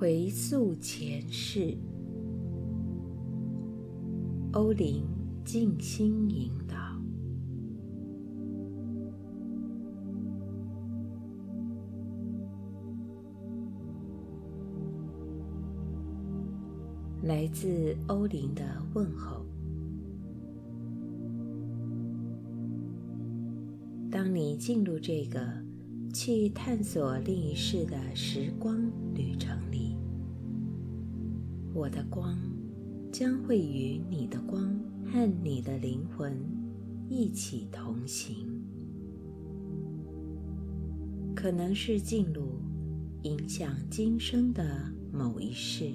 [0.00, 1.76] 回溯前世，
[4.52, 5.04] 欧林
[5.44, 6.74] 静心引导。
[17.22, 18.64] 来自欧林的
[18.94, 19.44] 问候。
[24.10, 25.46] 当你进入这个
[26.14, 29.49] 去探索另一世的时光旅程，
[31.80, 32.38] 我的光
[33.10, 36.38] 将会与你的光和你的灵魂
[37.08, 38.36] 一起同行。
[41.34, 42.60] 可能是进入
[43.22, 44.62] 影响今生的
[45.10, 45.90] 某一世。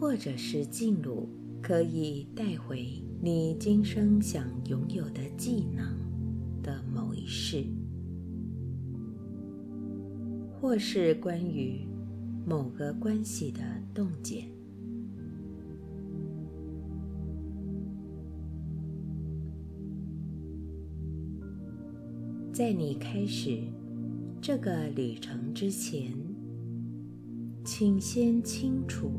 [0.00, 1.28] 或者是进入
[1.62, 5.86] 可以带回你今生想拥有的技能
[6.64, 7.64] 的某一世，
[10.60, 11.86] 或是关于
[12.46, 13.60] 某个关系的
[13.94, 14.48] 洞见。
[22.52, 23.58] 在你开始
[24.40, 26.12] 这个旅程之前，
[27.64, 29.10] 请先清楚。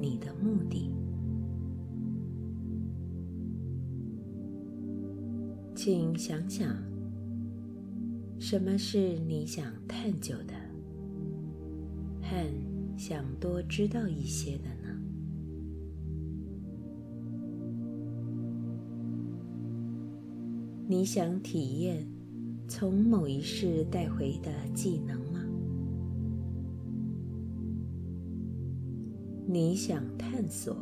[0.00, 0.90] 你的目的，
[5.76, 6.74] 请想想，
[8.40, 10.54] 什么是你想探究的，
[13.04, 14.96] 想多知道一些的呢？
[20.86, 22.06] 你想体验
[22.68, 25.44] 从某一世带回的技能吗？
[29.48, 30.76] 你想探索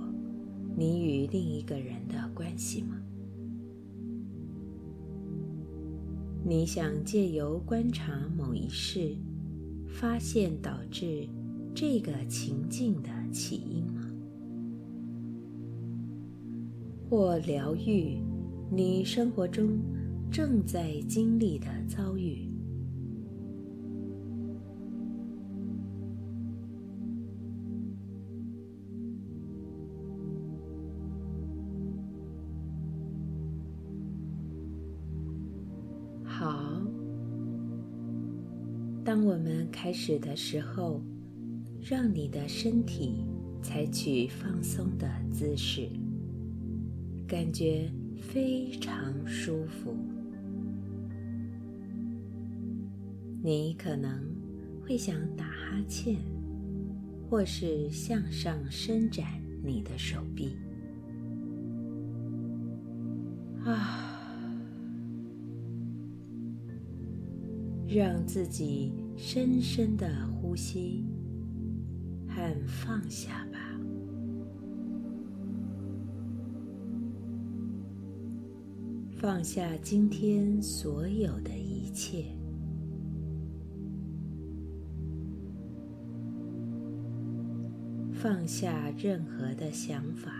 [0.76, 3.00] 你与另一个人的关系吗？
[6.44, 9.16] 你想借由观察某一事，
[9.88, 11.26] 发现导致
[11.74, 14.06] 这个情境的起因吗？
[17.08, 18.22] 或疗愈
[18.70, 19.80] 你生活中
[20.30, 22.48] 正在经历的遭遇？
[36.24, 36.80] 好
[39.04, 41.00] 当我们开始的时候，
[41.90, 43.24] 让你的身体
[43.60, 45.88] 采取放松的姿势，
[47.26, 49.92] 感觉非常舒服。
[53.42, 54.24] 你可能
[54.80, 56.14] 会想打哈欠，
[57.28, 59.26] 或是向上伸展
[59.60, 60.56] 你的手臂。
[63.64, 64.06] 啊。
[67.88, 71.04] 让自己深深的呼吸
[72.66, 73.58] 放下吧，
[79.16, 82.24] 放下今天所有的一切，
[88.12, 90.32] 放下任何的想法，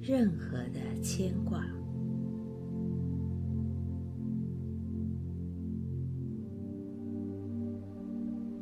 [0.00, 1.64] 任何的牵挂。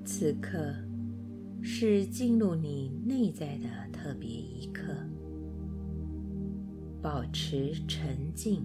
[0.04, 0.74] 此刻
[1.60, 4.92] 是进入你内在的特别一刻，
[7.02, 8.62] 保持沉静，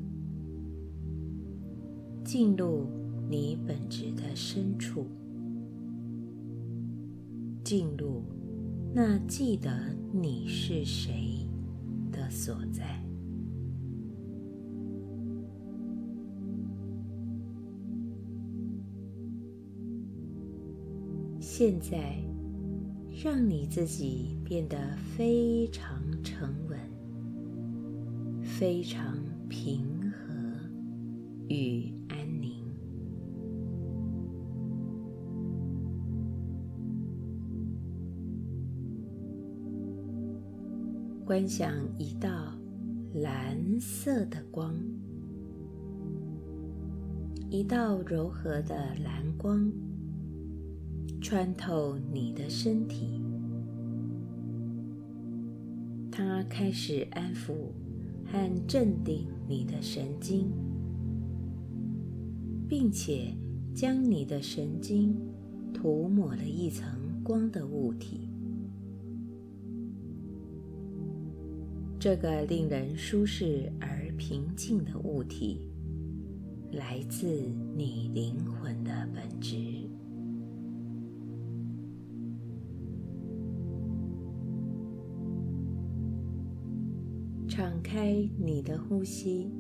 [2.24, 2.88] 进入
[3.30, 5.06] 你本质的深处，
[7.64, 8.24] 进入
[8.94, 9.72] 那记得
[10.12, 11.48] 你是谁
[12.12, 13.04] 的所在。
[21.40, 22.18] 现在，
[23.24, 24.78] 让你自己变得
[25.16, 26.78] 非常沉稳、
[28.42, 29.18] 非常
[29.48, 30.36] 平和
[31.48, 32.52] 与安宁。
[41.24, 42.30] 观想一道
[43.14, 44.76] 蓝色的光，
[47.50, 49.72] 一道柔和的蓝光。
[51.24, 53.22] 穿透你的身体，
[56.12, 57.54] 它开始安抚
[58.26, 60.52] 和镇定你的神经，
[62.68, 63.34] 并且
[63.74, 65.16] 将你的神经
[65.74, 68.28] 涂抹了一层光的物体。
[71.98, 75.70] 这个令人舒适而平静的物体，
[76.74, 77.26] 来自
[77.78, 79.73] 你灵魂的本质。
[87.56, 89.52] 敞开你的呼吸，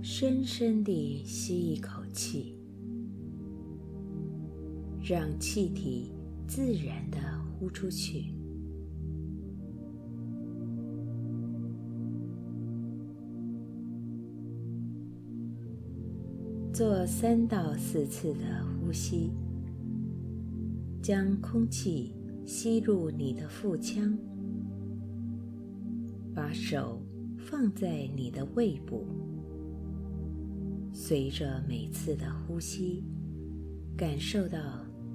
[0.00, 2.58] 深深地吸一口气，
[5.04, 6.12] 让气体
[6.48, 7.18] 自然地
[7.60, 8.32] 呼出去。
[16.72, 19.30] 做三到四次的呼吸，
[21.02, 22.14] 将空气
[22.46, 24.18] 吸入你的腹腔，
[26.36, 27.02] 把手
[27.38, 29.06] 放在你的胃部，
[30.92, 33.02] 随着每次的呼吸，
[33.96, 34.58] 感受到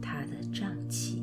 [0.01, 1.20] 它的胀气。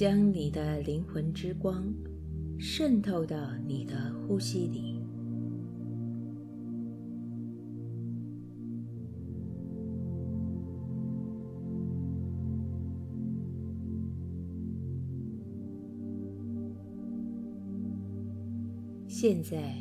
[0.00, 1.84] 将你的灵魂之光
[2.58, 4.98] 渗透到你的呼吸里。
[19.06, 19.76] 现在，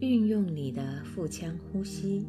[0.00, 2.26] 运用你的腹腔呼吸，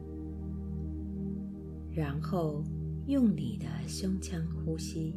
[1.91, 2.63] 然后
[3.07, 5.13] 用你的胸腔呼吸。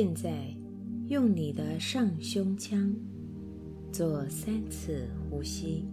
[0.00, 0.56] 现在，
[1.08, 2.94] 用你的上胸腔
[3.90, 5.88] 做三次呼吸。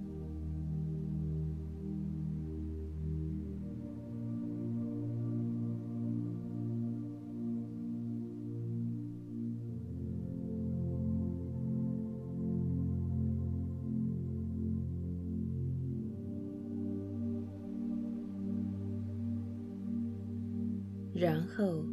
[21.15, 21.83] 然后。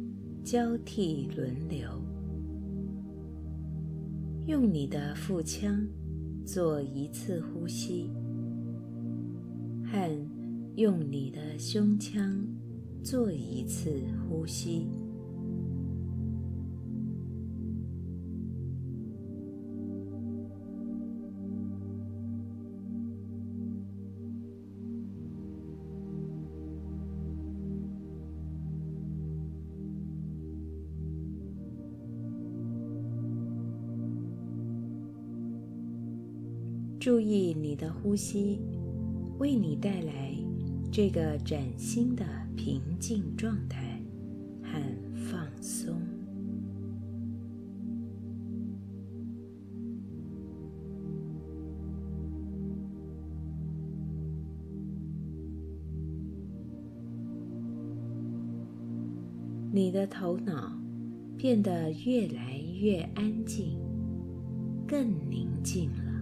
[0.43, 2.02] 交替轮流，
[4.63, 5.85] 用你的腹腔
[6.45, 8.09] 做一次呼吸，
[9.83, 10.09] 和
[10.77, 12.47] 用你的胸腔
[13.03, 13.91] 做一次
[14.25, 14.87] 呼吸。
[38.13, 38.59] 呼吸，
[39.39, 40.37] 为你带来
[40.91, 42.23] 这个崭新的
[42.55, 43.99] 平静状态
[44.61, 44.79] 和
[45.15, 45.97] 放松。
[59.71, 60.79] 你的头脑
[61.35, 63.79] 变得越来越安静，
[64.87, 66.12] 更宁静了。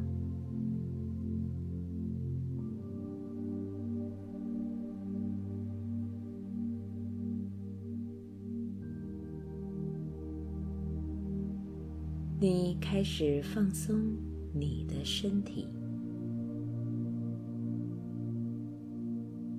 [12.41, 14.17] 你开始放松
[14.51, 15.67] 你的身体，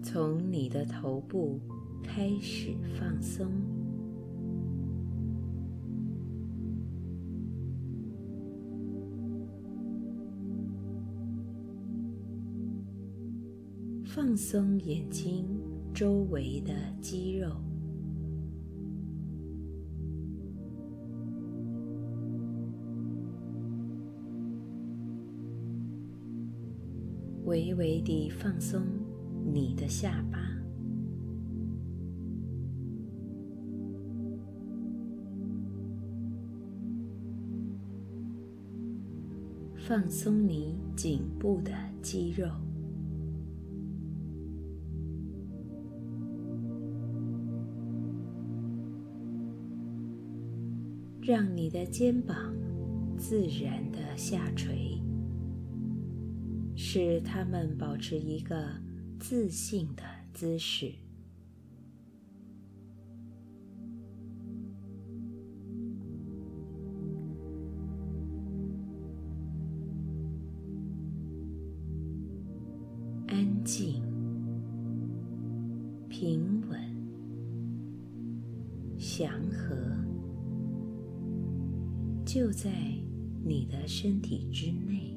[0.03, 1.61] 从你的头部
[2.03, 3.47] 开始放松，
[14.05, 15.47] 放松眼睛
[15.95, 17.72] 周围的肌肉。
[27.73, 28.83] 微微地放松
[29.45, 30.39] 你的下巴，
[39.77, 42.47] 放松你颈部的肌肉，
[51.23, 52.55] 让你的肩膀
[53.17, 55.02] 自然的下垂。
[56.95, 58.69] 使他们保持一个
[59.19, 60.03] 自信的
[60.35, 60.93] 姿势，
[73.27, 74.03] 安静、
[76.11, 76.79] 平稳、
[78.99, 79.75] 祥和、
[82.27, 82.71] 就在
[83.43, 85.12] 你的身体之内。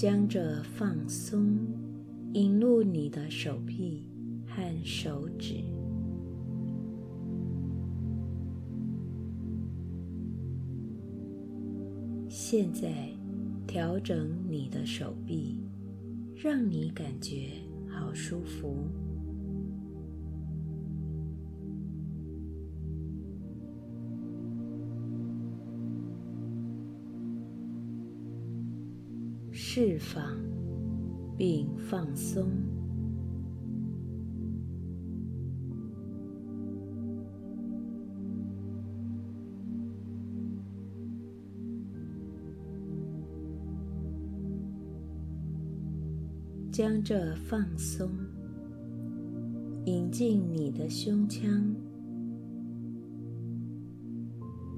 [0.00, 1.58] 将这放松
[2.32, 4.02] 引入你的手臂
[4.46, 5.56] 和手指。
[12.30, 13.10] 现在，
[13.66, 15.60] 调整你的手臂，
[16.34, 17.50] 让你感觉
[17.86, 18.86] 好舒服。
[29.82, 30.22] 释放
[31.38, 32.46] 并放松，
[46.70, 48.10] 将这放松
[49.86, 51.74] 引进你的胸腔，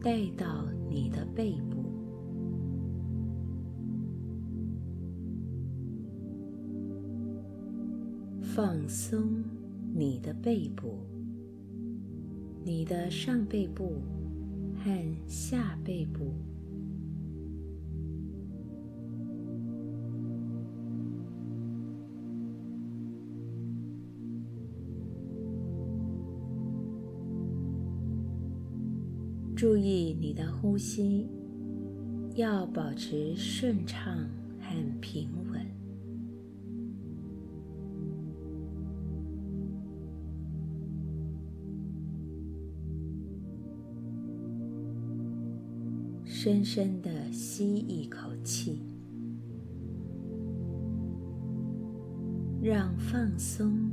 [0.00, 1.81] 带到你的背部。
[8.54, 9.42] 放松
[9.94, 10.98] 你的背部、
[12.62, 13.94] 你的上背部
[14.84, 16.34] 和下背部。
[29.56, 31.26] 注意你的呼吸，
[32.34, 34.28] 要保持顺畅
[34.60, 35.41] 和平。
[46.44, 48.82] 深深的吸一口气，
[52.60, 53.92] 让放松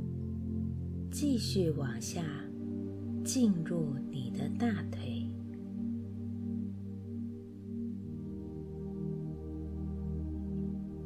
[1.12, 2.24] 继续往下
[3.24, 5.28] 进入你的大腿，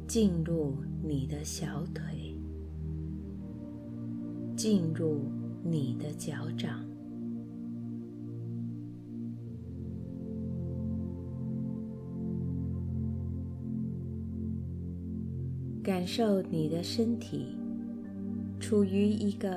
[0.07, 0.73] 进入
[1.03, 2.35] 你的小腿，
[4.55, 5.19] 进入
[5.63, 6.84] 你的脚掌。
[16.05, 17.47] 感受你的身体
[18.59, 19.49] 处于一个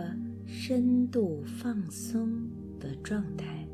[0.47, 2.27] 深度放松
[2.81, 3.69] 的状态，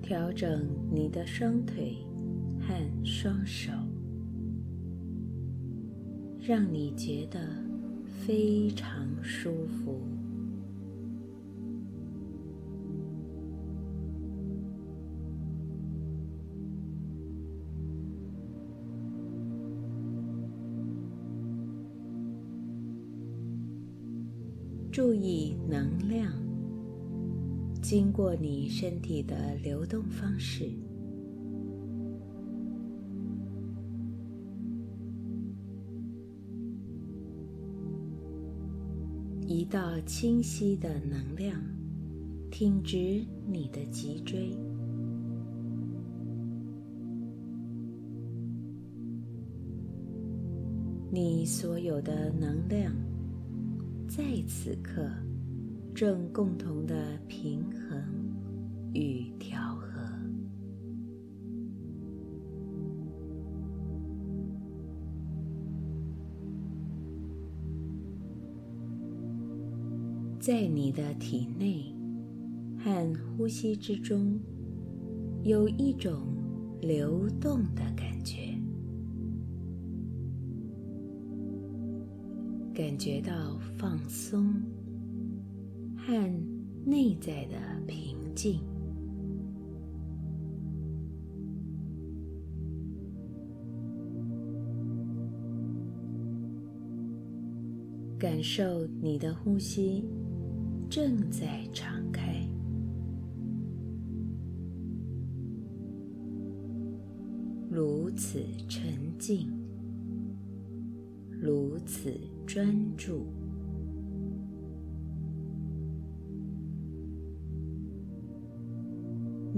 [0.00, 1.98] 调整你的双腿
[2.58, 3.70] 和双手，
[6.40, 7.38] 让你觉得
[8.24, 10.11] 非常舒服。
[27.92, 30.64] 经过你身体的流动方式，
[39.46, 41.60] 一道清晰的能量
[42.50, 44.56] 挺直你的脊椎，
[51.10, 52.90] 你所有的能量。
[54.08, 55.06] 在此刻，
[55.94, 58.02] 正共同的平衡
[58.94, 60.00] 与调和。
[70.40, 71.94] 在你的体内
[72.78, 74.40] 和呼吸之中，
[75.44, 76.26] 有一种
[76.80, 78.58] 流动的感觉。
[82.74, 84.52] 感觉到放松
[86.04, 86.12] 和
[86.84, 87.56] 内在的
[87.86, 88.58] 平静，
[98.18, 100.04] 感受你的呼吸
[100.90, 102.44] 正在敞开，
[107.70, 109.48] 如此沉静。
[111.30, 112.12] 如此
[112.46, 113.26] 专注，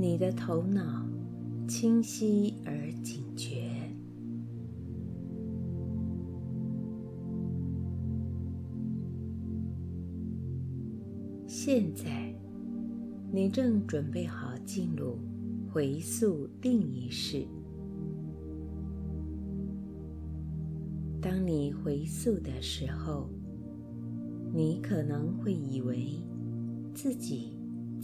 [0.04, 1.02] 你的头脑
[1.66, 3.72] 清晰而警觉，
[11.46, 12.34] 现在，
[13.32, 15.16] 你正准备好进入
[15.72, 17.46] 回溯另一世。
[21.18, 23.30] 当你回溯的时候，
[24.52, 26.22] 你可能会以为
[26.94, 27.53] 自己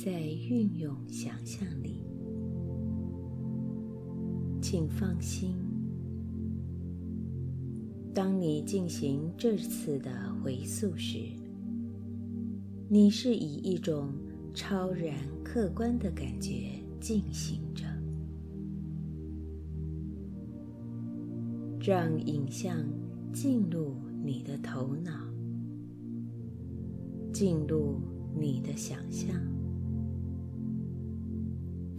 [0.02, 2.02] 在运用想象力。
[4.62, 5.54] 请放心，
[8.14, 10.10] 当你进行这次的
[10.42, 11.18] 回溯时，
[12.88, 14.14] 你是以一种
[14.54, 15.14] 超然
[15.44, 17.84] 客观的感觉进行着，
[21.78, 22.74] 让影像。
[23.32, 25.12] 进入你的头脑，
[27.32, 28.00] 进入
[28.34, 29.40] 你的想象，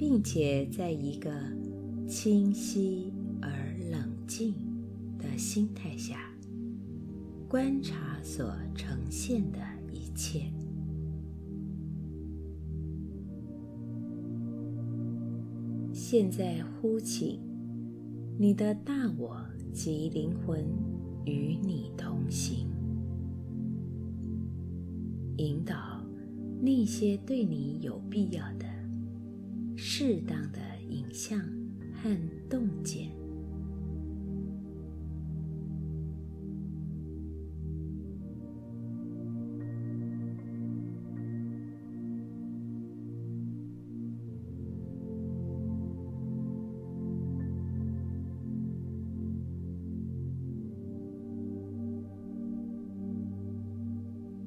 [0.01, 1.31] 并且在一个
[2.07, 3.51] 清晰而
[3.91, 4.51] 冷静
[5.19, 6.33] 的心态下，
[7.47, 9.59] 观察所呈现的
[9.93, 10.51] 一切。
[15.93, 17.39] 现在呼请
[18.39, 19.39] 你的大我
[19.71, 20.65] 及灵魂。
[21.23, 22.67] 与你同行，
[25.37, 26.03] 引导
[26.59, 28.65] 那些对你有必要的、
[29.83, 30.59] 适当的
[30.89, 31.39] 影像
[31.91, 32.15] 和
[32.47, 33.09] 洞见。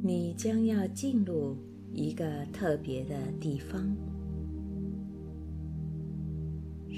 [0.01, 1.57] 你将要进入
[1.92, 3.97] 一个特别的地方，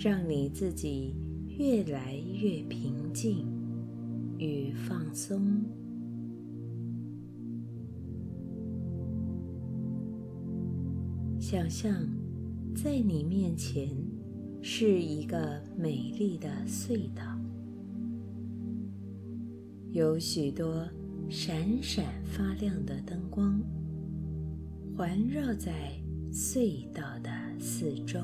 [0.06, 1.16] 让你自己
[1.58, 3.44] 越来越平静
[4.38, 5.64] 与放松。
[11.40, 11.92] 想象
[12.72, 13.88] 在你面前
[14.62, 17.24] 是一个美丽的隧道，
[19.90, 20.88] 有许多。
[21.28, 23.60] 闪闪发亮的灯光
[24.96, 25.90] 环绕在
[26.30, 28.20] 隧道的四周，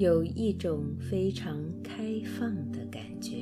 [0.00, 3.36] 有一种非常开放的感觉。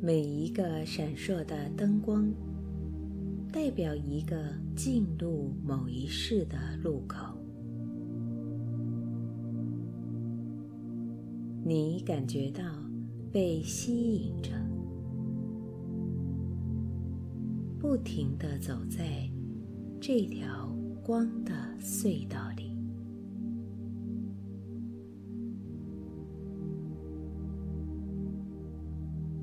[0.00, 2.32] 每一个闪烁的灯光。
[3.52, 4.34] 代表一个
[4.74, 7.36] 进入某一世的路口，
[11.62, 12.64] 你感觉到
[13.30, 14.52] 被吸引着，
[17.78, 19.30] 不停的走在
[20.00, 22.71] 这条光的隧道里。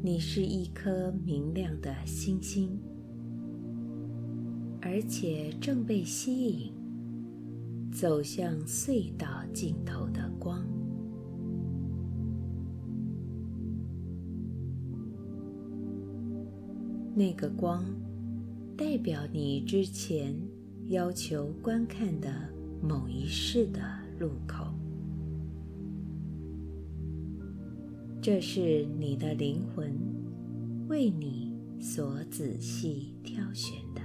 [0.09, 2.79] 你是一颗明亮的星星。
[4.81, 6.73] 而且正被吸引
[7.91, 10.65] 走向隧道尽头的光，
[17.13, 17.85] 那个光
[18.75, 20.35] 代表你之前
[20.87, 22.33] 要求观看的
[22.81, 23.79] 某一世的
[24.17, 24.68] 路口，
[28.21, 29.97] 这是你的灵魂
[30.89, 34.01] 为你所仔细挑选的。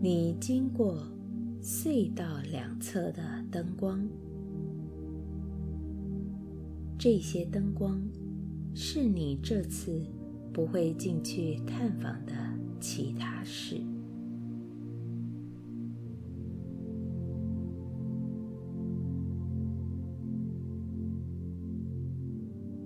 [0.00, 1.02] 你经过
[1.62, 4.08] 隧道两侧的灯光，
[6.98, 8.00] 这些灯光
[8.74, 10.02] 是你这次
[10.52, 12.32] 不会进去探访的
[12.80, 13.82] 其他事。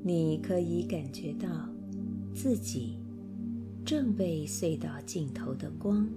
[0.04, 1.48] 你可以感觉到
[2.34, 2.98] 自己
[3.84, 6.08] 正被隧道尽头的光。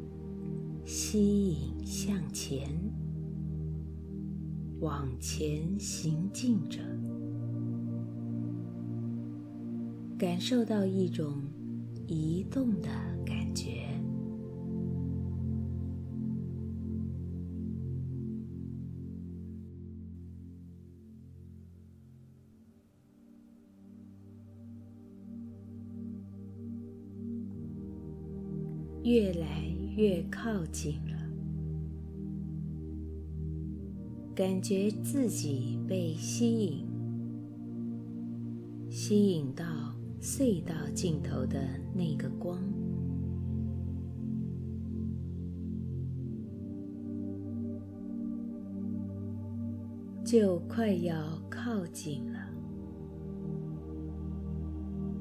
[0.86, 2.70] 吸引向前，
[4.80, 6.80] 往前行进着，
[10.16, 11.42] 感受到一种
[12.06, 12.90] 移动的
[29.06, 29.64] 越来
[29.96, 31.16] 越靠近了。
[34.34, 36.84] 感觉自己被吸引
[38.90, 39.64] 吸引到
[40.20, 41.60] 隧道尽头的
[41.94, 42.60] 那个光。
[50.26, 52.40] 就快要靠近了。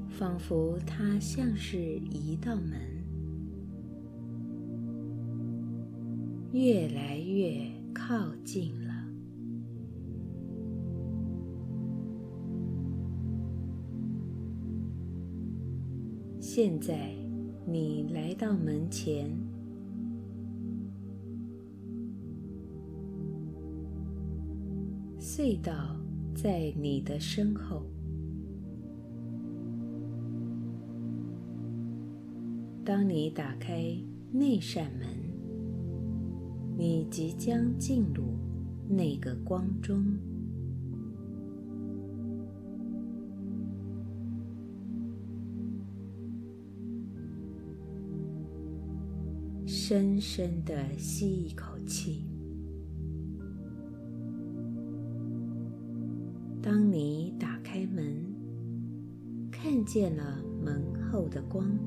[0.09, 1.77] 仿佛它像是
[2.09, 2.94] 一道门。
[6.55, 8.93] 越来越靠近了。
[16.39, 17.13] 现在，
[17.67, 19.29] 你来到门前，
[25.19, 25.73] 隧道
[26.33, 27.83] 在你的身后。
[32.85, 33.93] 当你打开
[34.31, 35.24] 那扇门，
[36.77, 38.23] 你即将进入
[38.89, 40.03] 那个光中。
[49.65, 52.25] 深深的吸一口气。
[56.61, 58.03] 当你打开门，
[59.51, 61.77] 看见了门后的光，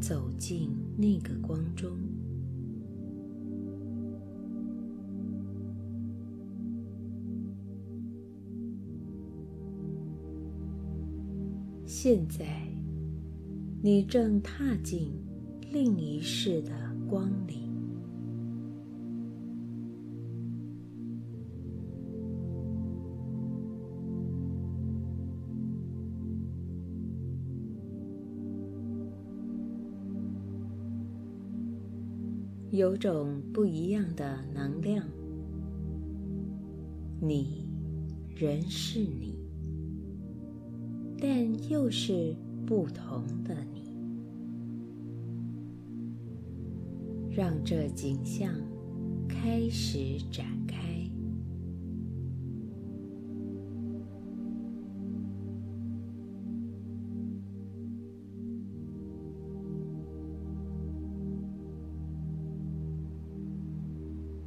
[0.00, 1.90] 走进那个光中。
[12.04, 12.44] 现在，
[13.80, 15.12] 你正踏进。
[15.70, 16.72] 另一世的
[17.08, 17.70] 光里，
[32.72, 35.06] 有种不一样的能量。
[37.20, 37.68] 你
[38.34, 39.41] 仍是你，
[41.24, 42.34] 但又是
[42.66, 43.96] 不同的你。
[47.30, 48.52] 让这景象
[49.28, 50.76] 开始展开。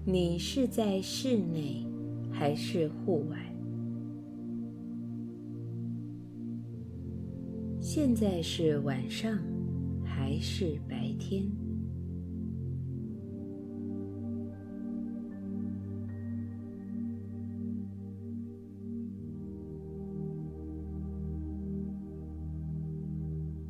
[0.04, 1.88] 你是在室内
[2.34, 3.55] 还是户外？
[7.98, 9.40] 现在是晚上
[10.04, 11.50] 还是白天？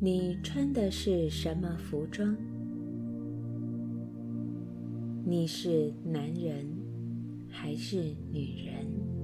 [0.00, 2.36] 你穿的是什么服装？
[5.24, 6.66] 你是男人
[7.48, 9.15] 还是女人？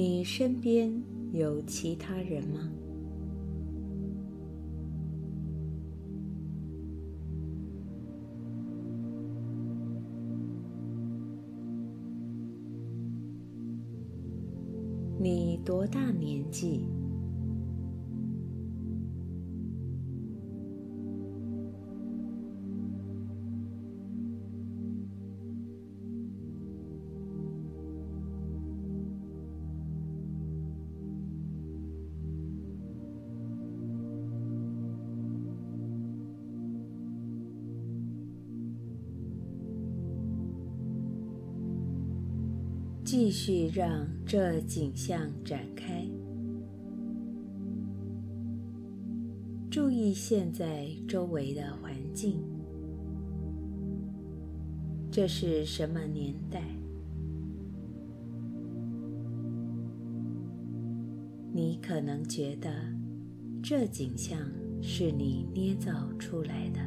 [0.00, 2.70] 你身边有其他人吗？
[15.18, 16.86] 你多大年纪？
[43.78, 46.04] 让这景象展开，
[49.70, 52.42] 注意现在周围的环境。
[55.12, 56.60] 这是什么年代？
[61.52, 62.68] 你可能觉得
[63.62, 64.40] 这景象
[64.82, 66.80] 是你捏造出来的，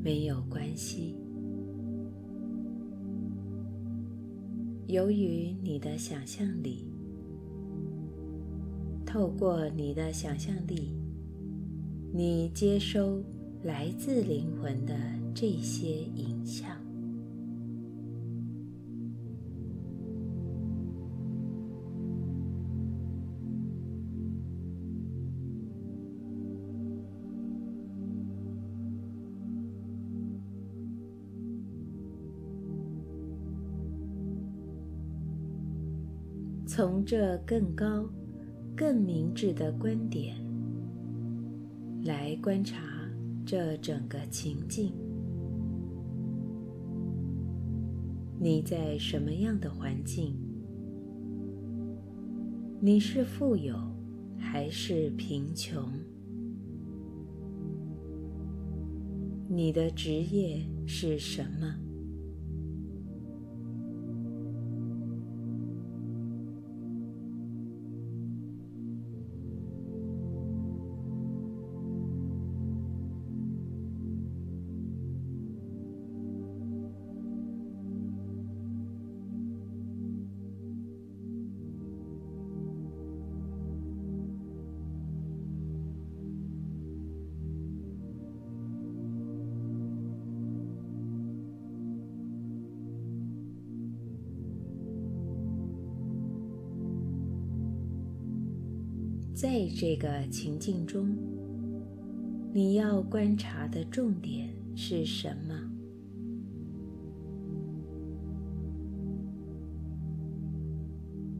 [0.00, 1.16] 没有关系。
[4.90, 6.84] 由于你的想象力，
[9.06, 10.92] 透过你的想象力，
[12.12, 13.22] 你接收
[13.62, 14.98] 来自灵魂的
[15.32, 16.79] 这些影像。
[36.80, 38.08] 从这更高、
[38.74, 40.34] 更明智的观点
[42.04, 42.80] 来观察
[43.44, 44.94] 这整个情境，
[48.38, 50.34] 你在什么样的环境？
[52.80, 53.76] 你是富有
[54.38, 55.86] 还是贫穷？
[59.50, 61.89] 你的职业是什么？
[99.40, 101.16] 在这个情境中，
[102.52, 105.54] 你要观察的重点是什么？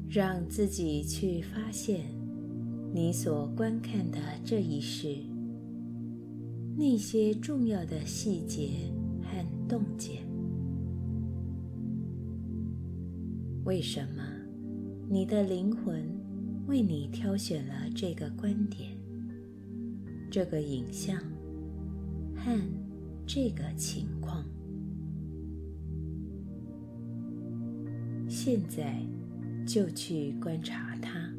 [0.09, 2.07] 让自己去发现
[2.95, 5.15] 你所观看的这一世
[6.79, 8.71] 那些重要的细节
[9.23, 10.23] 和洞见。
[13.65, 14.23] 为什么
[15.07, 16.20] 你的灵魂？
[16.71, 18.97] 为你挑选了这个观点、
[20.31, 21.21] 这个影像
[22.37, 22.57] 和
[23.27, 24.45] 这个情况，
[28.29, 29.05] 现在
[29.67, 31.30] 就去观察它。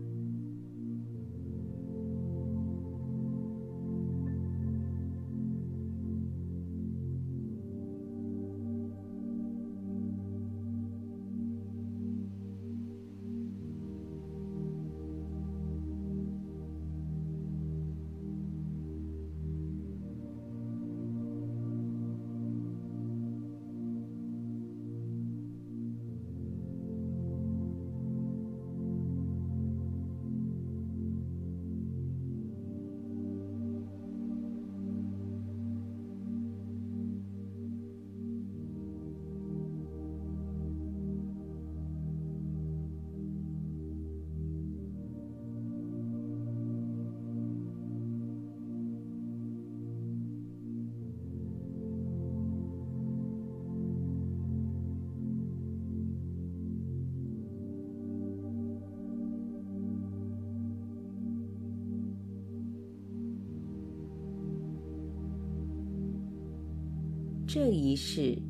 [67.53, 68.41] 这一世，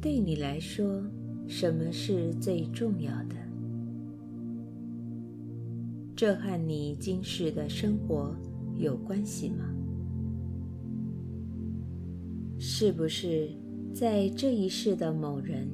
[0.00, 1.02] 对你来说，
[1.46, 3.36] 什么是最重要的？
[6.16, 8.34] 这和你今世的生活
[8.78, 9.66] 有关系吗？
[12.58, 13.50] 是不是
[13.92, 15.68] 在这一世的某人，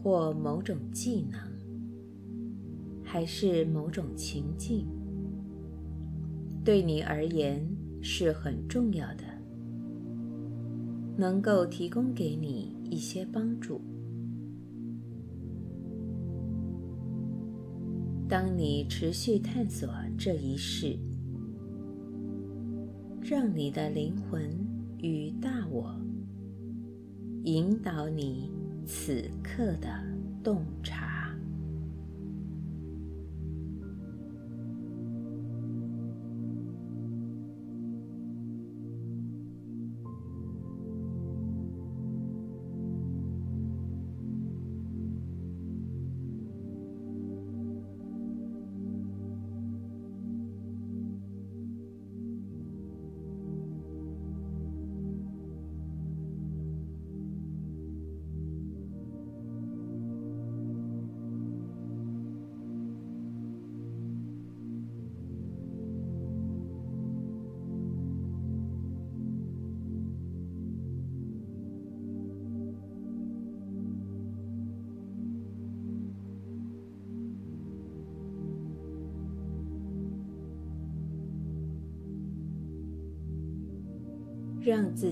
[0.00, 1.40] 或某种技能，
[3.02, 4.86] 还是某种情境，
[6.64, 7.68] 对你而言
[8.00, 9.33] 是很重要的？
[11.16, 13.80] 能够提供给你一些帮助。
[18.28, 20.98] 当你持续探索这一世，
[23.22, 24.50] 让你的灵魂
[24.98, 25.94] 与大我
[27.44, 28.50] 引导你
[28.86, 29.88] 此刻的
[30.42, 31.13] 洞察。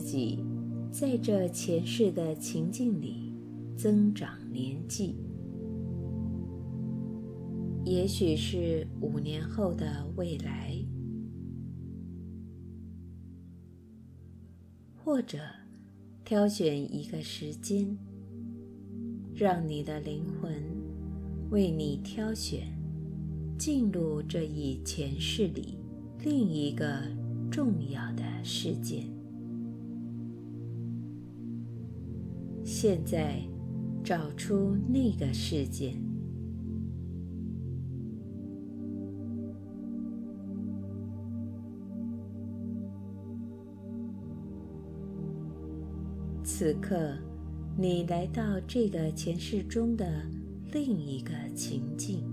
[0.02, 0.40] 己
[0.90, 3.32] 在这前世的情境里
[3.76, 5.14] 增长年纪，
[7.84, 10.76] 也许是五年后的未来，
[14.96, 15.38] 或者
[16.24, 17.96] 挑选一个时间，
[19.34, 20.52] 让你的灵魂
[21.50, 22.60] 为你挑选
[23.58, 25.78] 进入这一前世里
[26.22, 27.02] 另一个
[27.50, 29.21] 重要的事件。
[32.64, 33.36] 现在
[34.04, 36.12] 找出那个事件。
[46.44, 47.16] 此刻
[47.76, 50.06] 你来到这个前世中的
[50.72, 52.31] 另一个情境。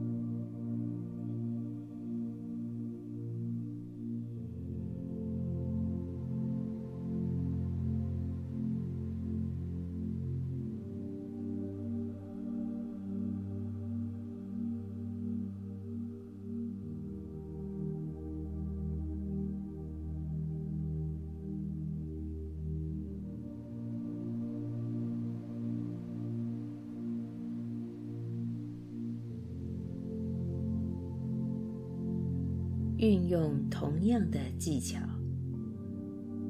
[34.09, 34.99] 样的技巧，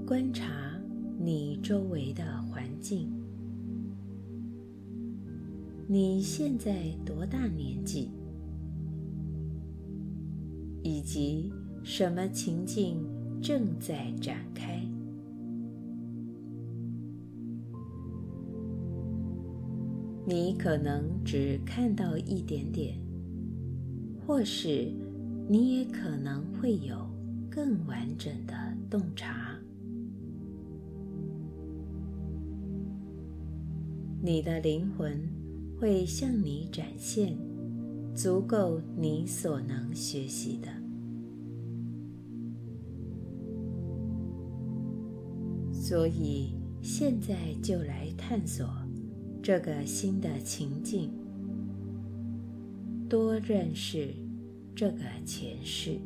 [0.06, 0.46] 观察
[1.18, 3.10] 你周围的环境。
[5.88, 8.10] 你现在多大年纪？
[10.84, 11.52] 以及
[11.84, 12.98] 什么情境
[13.42, 14.82] 正在展开？
[20.26, 22.98] 你可能只看到一点点，
[24.26, 24.92] 或是。
[25.52, 27.09] 你也可能会有
[27.50, 28.54] 更完整的
[28.90, 29.58] 洞察。
[34.22, 35.28] 你的灵魂
[35.80, 37.38] 会向你展现
[38.14, 40.68] 足够你所能学习的。
[45.74, 48.68] 所以现在就来探索
[49.42, 51.12] 这个新的情境，
[53.10, 54.14] 多认识。
[54.76, 56.00] 这个前世。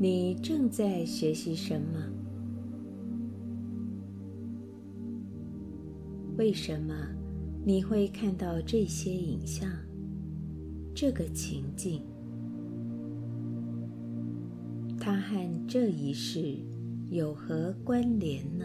[0.00, 1.98] 你正在学习什么？
[6.36, 6.94] 为什么
[7.64, 9.68] 你会看到这些影像？
[10.94, 12.02] 这个情境，
[15.00, 16.58] 它和这一世
[17.10, 18.64] 有何关联呢？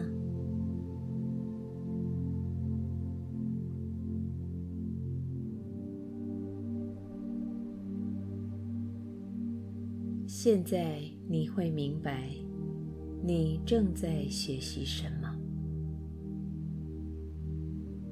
[10.26, 11.00] 现在
[11.34, 12.30] 你会明白，
[13.20, 15.36] 你正在学习什么，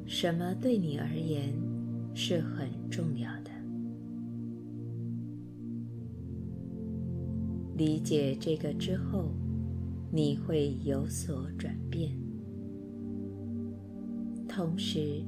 [0.05, 1.55] 什么对你而言
[2.15, 3.51] 是很重要的。
[7.77, 9.33] 理解这个之后，
[10.11, 12.11] 你会有所转变，
[14.49, 15.23] 同时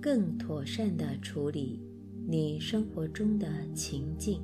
[0.00, 1.80] 更妥善的处理
[2.26, 4.40] 你生活中的情境。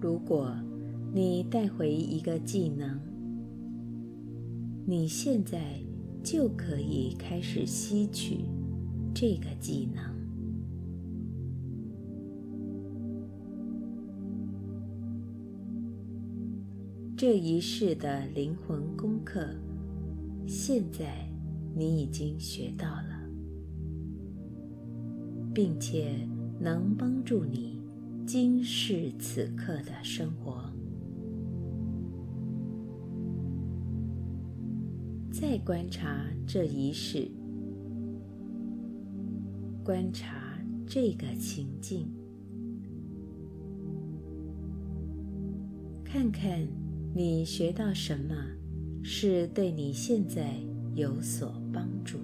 [0.00, 0.56] 如果
[1.12, 2.98] 你带回一个技能，
[4.86, 5.78] 你现在
[6.22, 8.46] 就可以开始吸取
[9.14, 10.02] 这个技能。
[17.14, 19.46] 这一世的灵魂功课，
[20.46, 21.28] 现在
[21.76, 23.28] 你已经学到了，
[25.52, 26.26] 并且
[26.58, 27.79] 能帮助你。
[28.26, 30.62] 今世此刻的生活，
[35.32, 37.28] 再观察这一世，
[39.82, 40.56] 观察
[40.86, 42.08] 这个情境，
[46.04, 46.64] 看看
[47.12, 48.34] 你学到什么
[49.02, 50.54] 是对你现在
[50.94, 52.18] 有所帮助。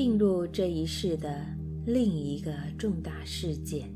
[0.00, 1.44] 进入这一世的
[1.84, 3.92] 另一个重大事件。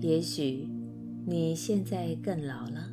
[0.00, 0.68] 也许
[1.26, 2.88] 你现在更老了，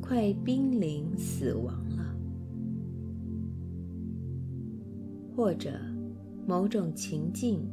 [0.00, 2.16] 快濒临死亡了，
[5.34, 5.72] 或者
[6.46, 7.68] 某种情境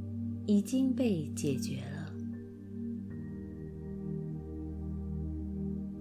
[0.47, 2.11] 已经被解决了，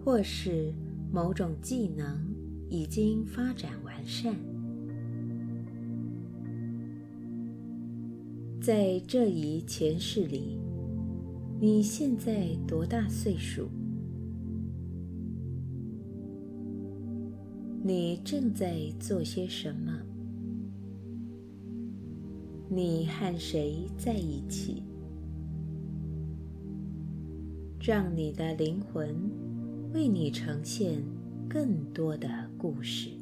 [0.02, 0.72] 或是
[1.12, 2.34] 某种技能
[2.68, 4.34] 已经发展完善。
[8.60, 10.58] 在这一前世里。
[11.58, 13.70] 你现在多大岁数？
[17.82, 19.90] 你正在做些什么？
[22.68, 24.82] 你和谁在一起？
[27.80, 29.16] 让你的灵魂
[29.94, 31.02] 为你呈现
[31.48, 33.15] 更多的故事。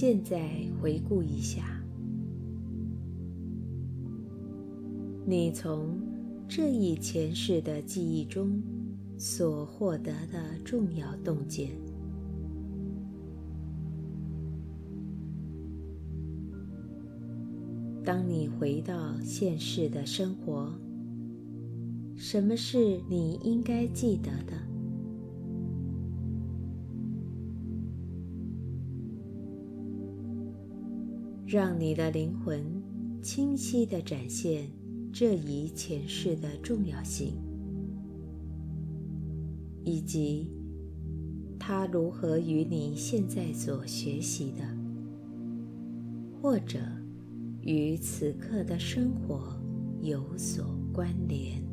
[0.00, 0.48] 现在
[0.80, 1.82] 回顾一下，
[5.26, 6.00] 你从
[6.46, 8.62] 这一前世的记忆中
[9.16, 11.70] 所获得的重要洞见。
[18.04, 20.72] 当你回到现世的生活，
[22.14, 24.67] 什么是你应该记得的？
[31.50, 32.62] 让你的灵魂
[33.22, 34.70] 清晰地展现
[35.10, 37.32] 这一前世的重要性，
[39.82, 40.52] 以及
[41.58, 44.62] 它如何与你现在所学习的，
[46.42, 46.80] 或者
[47.62, 49.58] 与此刻的生活
[50.02, 51.67] 有所关联。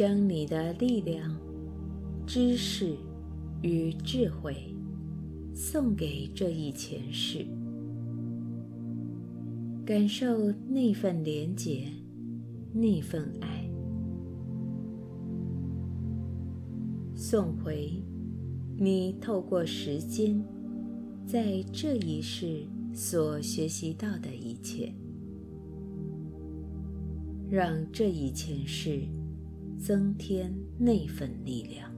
[0.00, 1.36] 将你的力量、
[2.26, 2.96] 知识
[3.60, 4.56] 与智慧
[5.52, 7.44] 送给这一前世，
[9.84, 11.82] 感受那份连结、
[12.72, 13.70] 那份爱，
[17.14, 18.02] 送回
[18.78, 20.42] 你透过时间
[21.26, 22.62] 在这一世
[22.94, 24.94] 所学习到的一切，
[27.50, 29.02] 让这一前世。
[29.80, 31.90] 增添那份力量，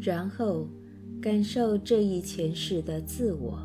[0.00, 0.66] 然后
[1.20, 3.60] 感受这一前世的自我，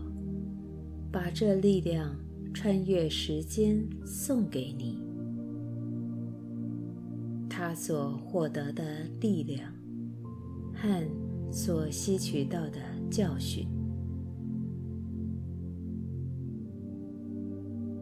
[1.09, 2.13] 把这力量
[2.53, 5.12] 穿越时间送给你。
[7.73, 9.73] 所获得的力量
[10.73, 13.67] 和所吸取到的教训，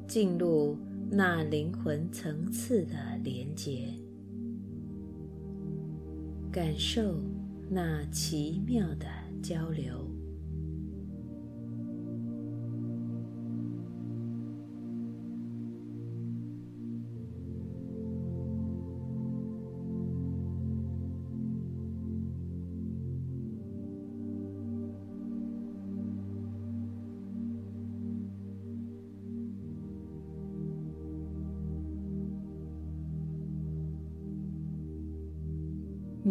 [0.08, 0.78] 进入
[1.10, 3.94] 那灵魂层次的连结，
[6.52, 7.20] 感受
[7.70, 9.06] 那奇妙的。
[9.42, 10.11] 交流。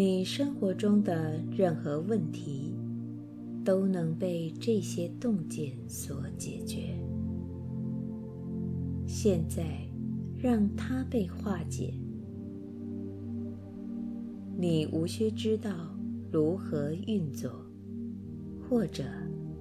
[0.02, 2.74] 你生活中的任何问题。
[3.62, 6.98] 都能被这些洞见所解决。
[9.06, 9.86] 现在，
[10.38, 11.92] 让它被化解。
[14.56, 15.70] 你无需知道
[16.32, 17.52] 如何运作，
[18.66, 19.04] 或者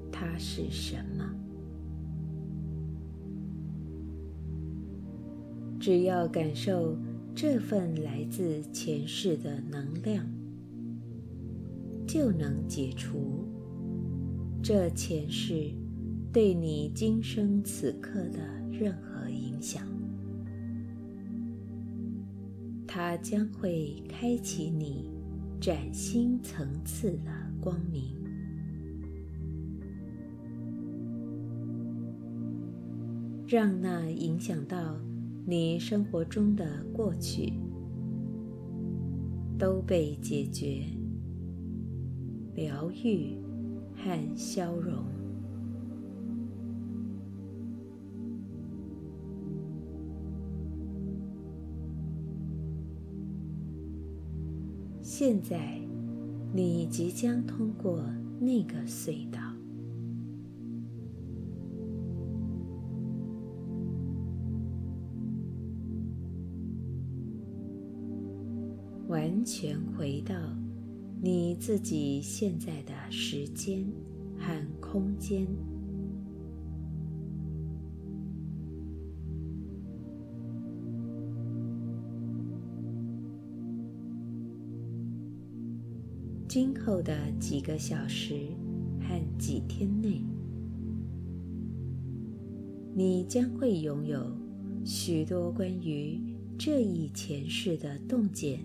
[0.10, 1.30] 它是什么，
[5.78, 6.96] 只要感受
[7.36, 10.25] 这份来自前世的能量，
[12.05, 13.45] 就能解除。
[14.61, 15.71] 这前世
[16.34, 19.88] 对你今生此刻的任何影响，
[22.86, 25.09] 它将会开启你
[25.61, 28.17] 崭新层次的光明，
[33.47, 34.99] 让那影响到
[35.50, 37.54] 你生活中的过去
[39.58, 40.84] 都被解决、
[42.54, 43.36] 疗愈。
[44.02, 45.04] 和消融。
[55.02, 55.82] 现在，
[56.54, 58.02] 你即将通过
[58.39, 59.49] 那个隧道，
[69.52, 70.36] 全回到。
[71.20, 73.84] 你自己现在的时间
[74.38, 75.47] 和空间，
[86.47, 88.36] 今后的几个小时
[89.02, 90.24] 和几天内，
[92.93, 94.32] 你将会拥有
[94.86, 96.22] 许多关于
[96.56, 98.60] 这一前世的洞见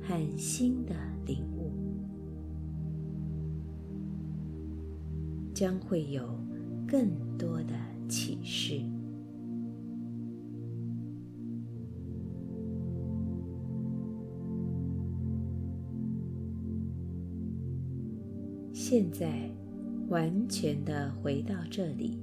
[0.00, 0.94] 和新的
[1.26, 1.70] 领悟。
[5.52, 6.22] 将会有
[6.88, 7.74] 更多的
[8.08, 8.80] 启示。
[18.72, 19.50] 现在，
[20.08, 22.18] 完全的回到这里，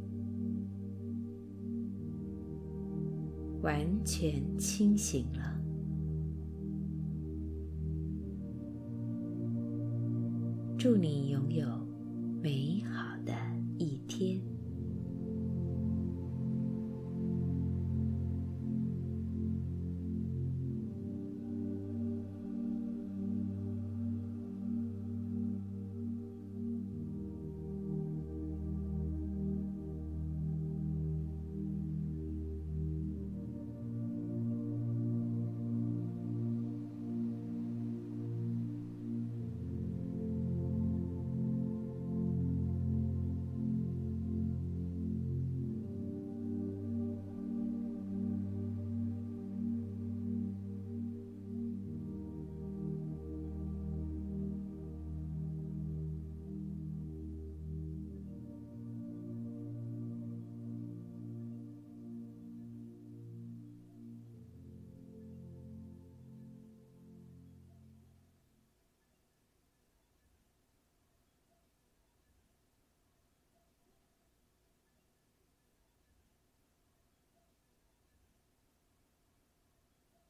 [3.61, 5.56] 完全清醒了。
[10.77, 11.65] 祝你拥有
[12.39, 12.76] 美。